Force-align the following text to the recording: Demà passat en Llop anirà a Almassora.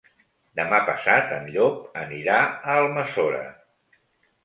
Demà 0.59 0.79
passat 0.87 1.35
en 1.37 1.45
Llop 1.57 2.01
anirà 2.07 2.41
a 2.49 2.81
Almassora. 2.81 3.47